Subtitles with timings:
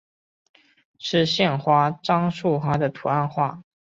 [0.97, 3.61] 是县花樟树花的图案化。